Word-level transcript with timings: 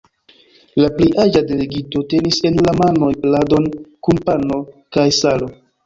La 0.83 0.87
plej 0.95 1.09
aĝa 1.23 1.43
delegito 1.51 2.03
tenis 2.15 2.41
en 2.53 2.59
la 2.71 2.75
manoj 2.81 3.13
pladon 3.29 3.71
kun 4.09 4.25
pano 4.29 4.63
kaj 4.99 5.11
salo. 5.25 5.57